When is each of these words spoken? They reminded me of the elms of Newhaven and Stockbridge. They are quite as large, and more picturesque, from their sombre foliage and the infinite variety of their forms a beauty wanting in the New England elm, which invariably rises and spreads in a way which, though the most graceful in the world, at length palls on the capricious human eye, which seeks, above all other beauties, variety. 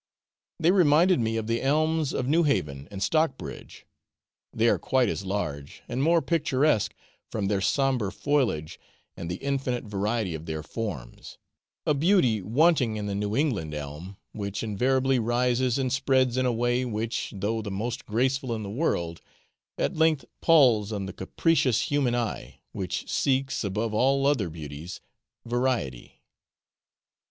They 0.59 0.71
reminded 0.71 1.19
me 1.19 1.37
of 1.37 1.45
the 1.45 1.61
elms 1.61 2.11
of 2.11 2.25
Newhaven 2.25 2.87
and 2.89 3.03
Stockbridge. 3.03 3.85
They 4.51 4.67
are 4.67 4.79
quite 4.79 5.09
as 5.09 5.23
large, 5.25 5.83
and 5.87 6.01
more 6.01 6.23
picturesque, 6.23 6.95
from 7.29 7.45
their 7.45 7.61
sombre 7.61 8.11
foliage 8.11 8.79
and 9.15 9.29
the 9.29 9.35
infinite 9.35 9.83
variety 9.83 10.33
of 10.33 10.47
their 10.47 10.63
forms 10.63 11.37
a 11.85 11.93
beauty 11.93 12.41
wanting 12.41 12.95
in 12.97 13.05
the 13.05 13.13
New 13.13 13.35
England 13.35 13.75
elm, 13.75 14.17
which 14.31 14.63
invariably 14.63 15.19
rises 15.19 15.77
and 15.77 15.93
spreads 15.93 16.35
in 16.35 16.47
a 16.47 16.51
way 16.51 16.83
which, 16.83 17.31
though 17.35 17.61
the 17.61 17.69
most 17.69 18.07
graceful 18.07 18.55
in 18.55 18.63
the 18.63 18.71
world, 18.71 19.21
at 19.77 19.95
length 19.97 20.25
palls 20.41 20.91
on 20.91 21.05
the 21.05 21.13
capricious 21.13 21.79
human 21.91 22.15
eye, 22.15 22.59
which 22.71 23.07
seeks, 23.07 23.63
above 23.63 23.93
all 23.93 24.25
other 24.25 24.49
beauties, 24.49 24.99
variety. 25.45 26.23